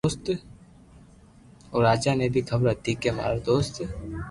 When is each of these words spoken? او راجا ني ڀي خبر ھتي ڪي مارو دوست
او 1.71 1.77
راجا 1.87 2.11
ني 2.19 2.27
ڀي 2.33 2.41
خبر 2.49 2.67
ھتي 2.73 2.93
ڪي 3.01 3.09
مارو 3.17 3.39
دوست 3.47 3.75